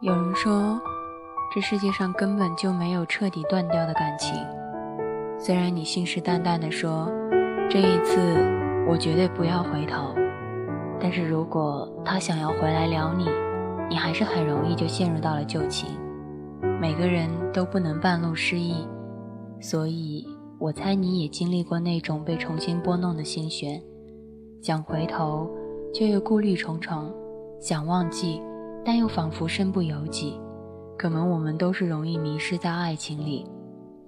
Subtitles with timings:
[0.00, 0.78] 有人说，
[1.54, 4.34] 这世界上根本就没有彻底断掉的感情。
[5.38, 7.08] 虽然你信誓旦旦地说，
[7.70, 8.18] 这一次
[8.88, 10.12] 我绝对不要回头，
[11.00, 13.28] 但是如果他想要回来撩你，
[13.88, 15.88] 你还是很容易就陷入到了旧情。
[16.80, 18.86] 每个人都不能半路失忆，
[19.60, 20.26] 所以
[20.58, 23.80] 我猜你也经历过那种被重新拨弄的心弦，
[24.60, 25.48] 想回头
[25.94, 27.14] 却又顾虑重重，
[27.60, 28.42] 想忘记。
[28.84, 30.38] 但又仿佛身不由己，
[30.98, 33.46] 可能我们都是容易迷失在爱情里，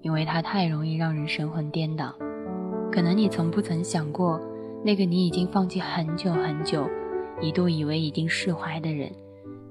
[0.02, 2.14] 因为它太容易让人神魂颠倒。
[2.92, 4.40] 可能你从不曾想过，
[4.84, 6.86] 那个你已经放弃很久很久，
[7.40, 9.10] 一度以为已经释怀的人，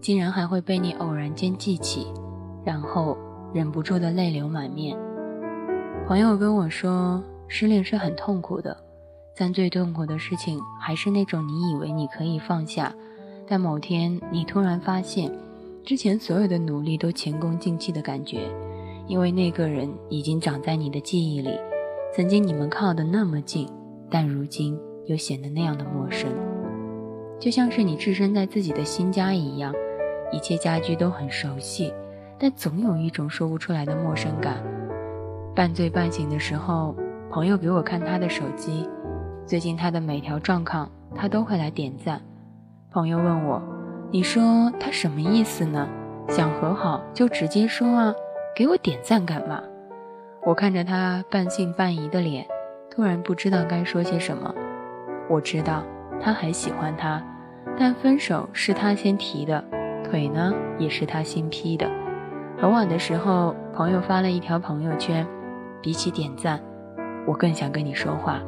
[0.01, 2.07] 竟然还会被你偶然间记起，
[2.63, 3.17] 然后
[3.53, 4.97] 忍不住的泪流满面。
[6.07, 8.75] 朋友跟我说，失恋是很痛苦的，
[9.37, 12.93] 但最痛苦的事情还是那种你以为你可以放下。
[13.47, 15.31] 但某天，你突然发现，
[15.83, 18.49] 之前所有的努力都前功尽弃的感觉，
[19.07, 21.51] 因为那个人已经长在你的记忆里。
[22.15, 23.67] 曾经你们靠得那么近，
[24.09, 26.29] 但如今又显得那样的陌生，
[27.39, 29.73] 就像是你置身在自己的新家一样，
[30.31, 31.93] 一切家居都很熟悉，
[32.39, 34.63] 但总有一种说不出来的陌生感。
[35.53, 36.95] 半醉半醒的时候，
[37.29, 38.87] 朋友给我看他的手机，
[39.45, 42.21] 最近他的每条状况，他都会来点赞。
[42.95, 43.61] 朋友问我
[44.09, 45.85] ：“你说他什么意思呢？
[46.29, 48.15] 想和好就直接说啊，
[48.55, 49.61] 给我点赞干嘛？”
[50.47, 52.47] 我看着他半信半疑的脸，
[52.89, 54.55] 突然不知道该说些什么。
[55.29, 55.83] 我知道
[56.21, 57.21] 他还喜欢他，
[57.77, 59.61] 但分手是他先提的，
[60.09, 61.91] 腿呢也是他新劈的。
[62.57, 65.27] 很晚的时候，朋友发了一条朋友圈
[65.83, 66.61] ：“比起点赞，
[67.27, 68.39] 我更想跟你说话。”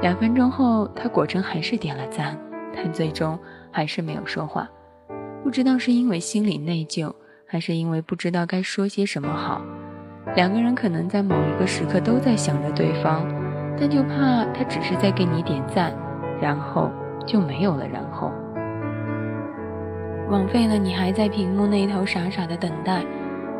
[0.00, 2.34] 两分钟后，他果真还是点了赞。
[2.76, 3.38] 但最终
[3.74, 4.70] 还是没有说话，
[5.42, 7.12] 不知道是因为心里内疚，
[7.44, 9.60] 还是因为不知道该说些什么好。
[10.36, 13.26] 两个人可能在某一个时刻都在想着对方，
[13.76, 15.92] 但就怕他只是在给你点赞，
[16.40, 16.88] 然后
[17.26, 18.30] 就没有了然后。
[20.30, 23.04] 枉费了你还在屏幕那头傻傻的等待，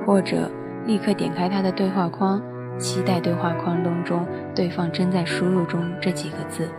[0.07, 0.49] 或者
[0.87, 2.41] 立刻点开他的对话框，
[2.79, 4.25] 期待对话框当中
[4.55, 6.71] 对方正在输入中这几个字。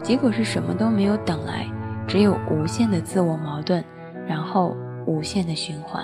[0.00, 1.66] 结果是什么都没有等来，
[2.08, 3.84] 只有无限的自我矛盾，
[4.26, 4.74] 然后
[5.06, 6.02] 无限的循环。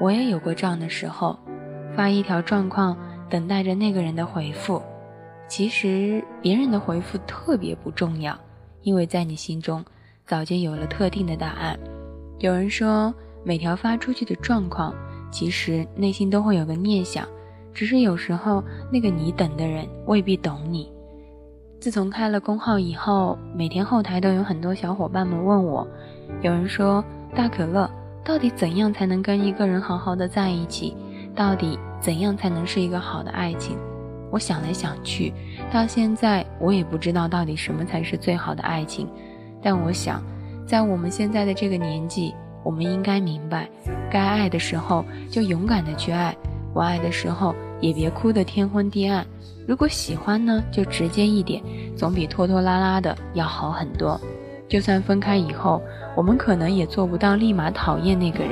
[0.00, 1.36] 我也有过这样的时候，
[1.96, 2.96] 发一条状况，
[3.28, 4.80] 等待着那个人的回复。
[5.48, 8.38] 其实别人的回复特别不重要，
[8.82, 9.84] 因为在你心中
[10.24, 11.76] 早就有了特定的答案。
[12.38, 13.12] 有人说，
[13.44, 14.94] 每条发出去的状况，
[15.32, 17.26] 其实内心都会有个念想，
[17.74, 18.62] 只是有时候
[18.92, 20.88] 那个你等的人未必懂你。
[21.86, 25.86] 自从开了公号以后，每天后台都有很多小伙伴们问我，
[26.42, 27.88] 有人说大可乐
[28.24, 30.96] 到底怎样才能跟一个人好好的在一起？
[31.32, 33.78] 到底怎样才能是一个好的爱情？
[34.32, 35.32] 我想来想去，
[35.72, 39.08] 到现在我也不知道到底什么才是最好的爱情。
[39.62, 40.20] 但我想，
[40.66, 43.68] 在我们现在的这个年纪，我们应该明白，
[44.10, 46.36] 该爱的时候就勇敢的去爱，
[46.74, 49.26] 不爱的时候也别哭得天昏地暗。
[49.66, 51.62] 如果喜欢呢，就直接一点，
[51.96, 54.20] 总比拖拖拉拉的要好很多。
[54.68, 55.80] 就算分开以后，
[56.16, 58.50] 我们可能也做不到立马讨厌那个人，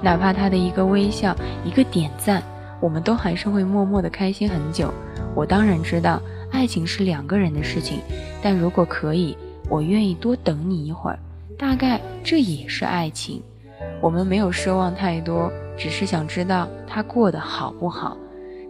[0.00, 1.34] 哪怕他的一个微笑、
[1.64, 2.42] 一个点赞，
[2.80, 4.92] 我们都还是会默默的开心很久。
[5.34, 8.00] 我当然知道，爱情是两个人的事情，
[8.42, 9.36] 但如果可以，
[9.68, 11.18] 我愿意多等你一会儿，
[11.56, 13.42] 大概这也是爱情。
[14.00, 18.16] 我们没有奢望太多，只是想知道他过得好不好。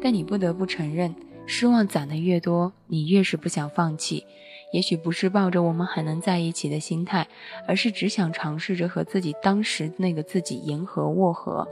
[0.02, 1.14] 但你不得不承认。
[1.46, 4.24] 失望攒的越多，你越是不想放弃。
[4.72, 7.26] 也许不是抱着我们还能在一起的心态，
[7.66, 11.68] 而是只想尝试着和自己当时那个自己言和握合。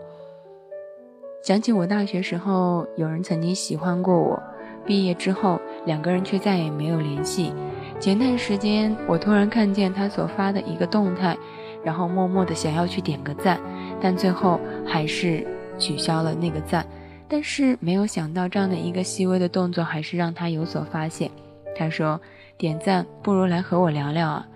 [1.43, 4.43] 想起我大学时候，有人曾经喜欢过我，
[4.85, 7.53] 毕业之后两个人却再也没有联系。
[7.99, 11.39] 前段时间，我突然看见他所发的一个动态，
[11.83, 13.59] 然后默默的想要去点个赞，
[14.01, 15.47] 但最后还是
[15.79, 16.85] 取消了那个赞。
[17.31, 21.31] 但是没有想到，这样的一个细微的动作，还是让他有所发现。
[21.77, 22.21] 他说
[22.59, 24.49] ：“点赞不如来和我聊聊啊！”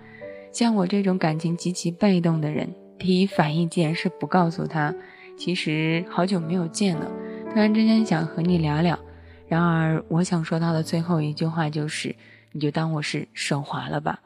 [0.51, 4.93] 像我这种感情极其被动的人，第一反应竟然是不告诉他。
[5.37, 7.09] 其实好久没有见了，
[7.49, 8.99] 突然之间想和你聊聊。
[9.47, 12.13] 然而，我想说到的最后一句话就是：
[12.51, 14.19] 你就当我是手滑了吧。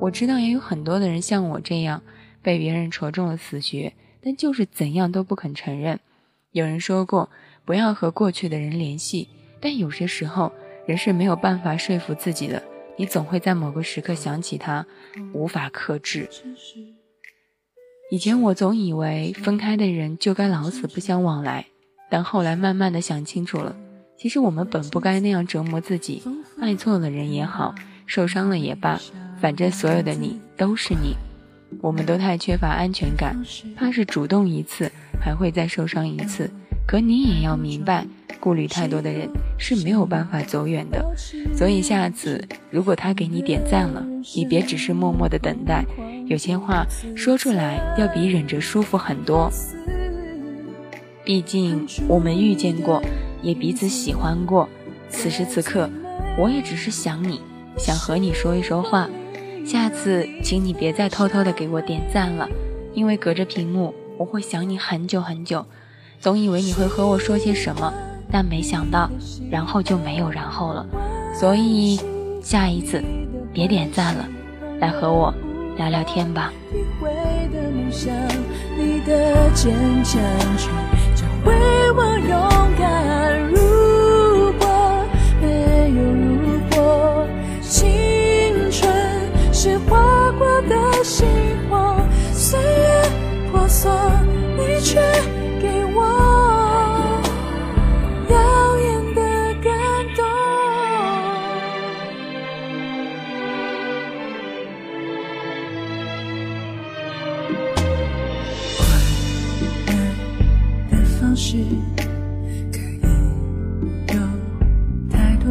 [0.00, 2.02] 我知道也有很多的人像我这样，
[2.42, 5.98] 被别人戳中了死穴，但就是怎样都不肯承认。
[6.52, 7.30] 有人说过。
[7.66, 9.28] 不要和过去的人联系，
[9.60, 10.52] 但有些时候
[10.86, 12.62] 人是没有办法说服自己的，
[12.96, 14.86] 你总会在某个时刻想起他，
[15.34, 16.28] 无法克制。
[18.12, 21.66] 以前我总以为分开的人就该老死不相往来，
[22.08, 23.74] 但后来慢慢的想清楚了，
[24.16, 26.22] 其实我们本不该那样折磨自己。
[26.60, 27.74] 爱错了人也好，
[28.06, 29.00] 受伤了也罢，
[29.40, 31.16] 反正所有的你都是你。
[31.82, 33.36] 我们都太缺乏安全感，
[33.74, 34.88] 怕是主动一次
[35.20, 36.48] 还会再受伤一次。
[36.86, 38.06] 可你也要明白，
[38.38, 39.28] 顾虑太多的人
[39.58, 41.04] 是没有办法走远的。
[41.52, 44.06] 所以下次如果他给你点赞了，
[44.36, 45.84] 你别只是默默的等待，
[46.26, 46.86] 有些话
[47.16, 49.50] 说出来要比忍着舒服很多。
[51.24, 53.02] 毕竟我们遇见过，
[53.42, 54.68] 也彼此喜欢过。
[55.08, 55.90] 此时此刻，
[56.38, 57.40] 我也只是想你，
[57.76, 59.08] 想和你说一说话。
[59.64, 62.48] 下次请你别再偷偷的给我点赞了，
[62.94, 65.66] 因为隔着屏幕我会想你很久很久。
[66.20, 67.92] 总以为你会和我说些什么，
[68.30, 69.08] 但没想到，
[69.50, 70.86] 然后就没有然后了。
[71.38, 72.00] 所以，
[72.42, 73.02] 下一次
[73.52, 74.26] 别点赞了，
[74.80, 75.32] 来和我
[75.76, 76.52] 聊聊天吧。
[77.90, 78.10] 是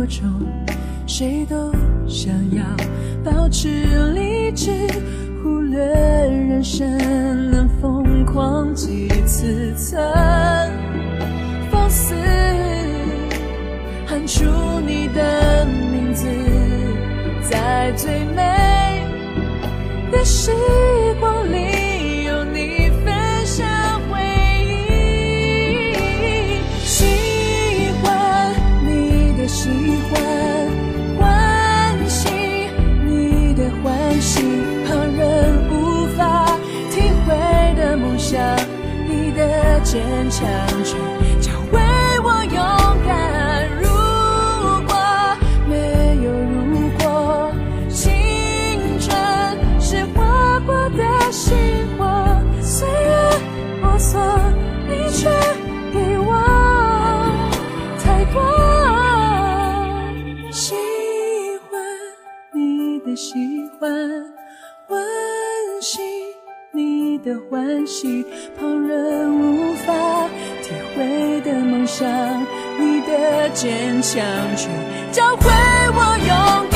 [0.06, 0.22] 多种，
[1.08, 1.72] 谁都
[2.08, 2.64] 想要
[3.24, 3.68] 保持
[4.14, 4.70] 理智，
[5.42, 6.88] 忽略人生
[7.50, 10.00] 能疯狂几次，曾
[11.72, 12.14] 放肆
[14.06, 14.46] 喊出
[14.86, 16.28] 你的名字，
[17.50, 19.02] 在最美
[20.12, 20.52] 的时
[21.20, 21.75] 光里。
[40.26, 40.48] 坚强，
[40.84, 40.98] 却
[41.40, 41.80] 教会
[42.24, 42.58] 我勇
[43.06, 43.70] 敢。
[43.80, 43.86] 如
[44.88, 44.92] 果
[45.68, 45.74] 没
[46.24, 47.04] 有如果，
[47.90, 48.04] 青
[49.00, 49.16] 春
[49.80, 51.56] 是划过的星
[51.98, 52.04] 火，
[52.62, 53.40] 岁月
[53.82, 54.20] 婆娑，
[54.90, 55.30] 你却
[55.94, 56.32] 给我
[58.04, 58.42] 太多。
[60.52, 60.74] 喜
[61.70, 61.80] 欢
[62.54, 63.34] 你的喜
[63.80, 63.92] 欢，
[64.88, 66.04] 温馨
[67.26, 68.24] 的欢喜，
[68.58, 69.94] 旁人无法
[70.62, 71.26] 体会。
[71.42, 72.08] 的梦想，
[72.80, 74.24] 你的坚强
[74.56, 74.68] 却
[75.12, 76.75] 教会我勇敢。